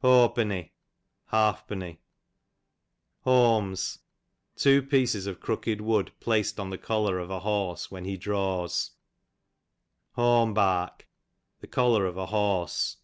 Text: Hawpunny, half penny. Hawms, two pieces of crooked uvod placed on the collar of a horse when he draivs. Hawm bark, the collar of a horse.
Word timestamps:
Hawpunny, 0.00 0.70
half 1.26 1.66
penny. 1.66 1.98
Hawms, 3.26 3.98
two 4.54 4.80
pieces 4.80 5.26
of 5.26 5.40
crooked 5.40 5.80
uvod 5.80 6.10
placed 6.20 6.60
on 6.60 6.70
the 6.70 6.78
collar 6.78 7.18
of 7.18 7.30
a 7.32 7.40
horse 7.40 7.90
when 7.90 8.04
he 8.04 8.16
draivs. 8.16 8.90
Hawm 10.12 10.54
bark, 10.54 11.08
the 11.58 11.66
collar 11.66 12.06
of 12.06 12.16
a 12.16 12.26
horse. 12.26 12.98